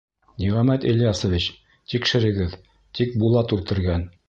[0.43, 1.45] Ниғәмәт Ильясович,
[1.93, 2.57] тикшерегеҙ:
[3.01, 4.11] тик Булат үлтергән!